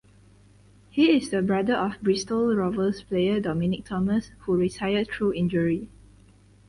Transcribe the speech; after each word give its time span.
He 0.89 1.15
is 1.15 1.29
the 1.29 1.43
brother 1.43 1.75
of 1.75 2.01
Bristol 2.01 2.55
Rovers 2.55 3.03
player 3.03 3.39
Dominic 3.39 3.85
Thomas 3.85 4.31
who 4.39 4.57
retired 4.57 5.09
through 5.09 5.33
injury. 5.33 5.89